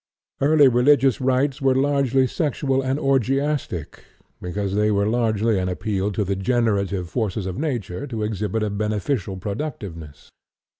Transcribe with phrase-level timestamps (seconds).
[0.41, 4.03] Early religious rites were largely sexual and orgiastic
[4.41, 8.71] because they were largely an appeal to the generative forces of Nature to exhibit a
[8.71, 10.31] beneficial productiveness.